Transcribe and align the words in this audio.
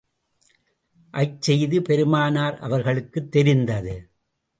அச்செய்தி 1.13 1.81
பெருமானார் 1.81 2.57
அவர்களுக்குத் 2.59 3.31
தெரிந்தது. 3.31 3.95